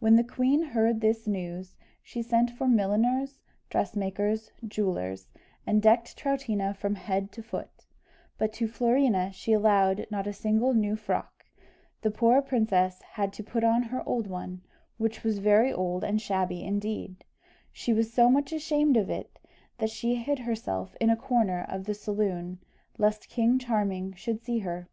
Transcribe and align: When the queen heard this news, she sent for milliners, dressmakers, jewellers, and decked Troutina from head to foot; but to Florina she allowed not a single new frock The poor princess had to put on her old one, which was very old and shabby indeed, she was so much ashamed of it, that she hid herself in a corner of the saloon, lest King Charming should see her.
When 0.00 0.16
the 0.16 0.22
queen 0.22 0.60
heard 0.62 1.00
this 1.00 1.26
news, 1.26 1.76
she 2.02 2.20
sent 2.20 2.50
for 2.50 2.68
milliners, 2.68 3.40
dressmakers, 3.70 4.52
jewellers, 4.68 5.28
and 5.66 5.80
decked 5.80 6.14
Troutina 6.14 6.74
from 6.76 6.94
head 6.96 7.32
to 7.32 7.42
foot; 7.42 7.86
but 8.36 8.52
to 8.52 8.68
Florina 8.68 9.32
she 9.32 9.54
allowed 9.54 10.06
not 10.10 10.26
a 10.26 10.34
single 10.34 10.74
new 10.74 10.94
frock 10.94 11.46
The 12.02 12.10
poor 12.10 12.42
princess 12.42 13.00
had 13.00 13.32
to 13.32 13.42
put 13.42 13.64
on 13.64 13.84
her 13.84 14.06
old 14.06 14.26
one, 14.26 14.60
which 14.98 15.24
was 15.24 15.38
very 15.38 15.72
old 15.72 16.04
and 16.04 16.20
shabby 16.20 16.62
indeed, 16.62 17.24
she 17.72 17.94
was 17.94 18.12
so 18.12 18.28
much 18.28 18.52
ashamed 18.52 18.98
of 18.98 19.08
it, 19.08 19.38
that 19.78 19.88
she 19.88 20.16
hid 20.16 20.40
herself 20.40 20.94
in 21.00 21.08
a 21.08 21.16
corner 21.16 21.64
of 21.66 21.84
the 21.86 21.94
saloon, 21.94 22.58
lest 22.98 23.30
King 23.30 23.58
Charming 23.58 24.12
should 24.12 24.42
see 24.42 24.58
her. 24.58 24.90